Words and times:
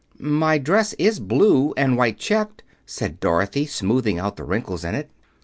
"My 0.17 0.57
dress 0.57 0.93
is 0.93 1.19
blue 1.19 1.75
and 1.77 1.95
white 1.95 2.17
checked," 2.17 2.63
said 2.87 3.19
Dorothy, 3.19 3.67
smoothing 3.67 4.17
out 4.17 4.35
the 4.35 4.43
wrinkles 4.43 4.83
in 4.83 4.95
it. 4.95 5.11